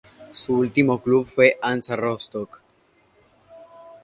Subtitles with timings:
[0.31, 2.59] Su último club fue el Hansa Rostock.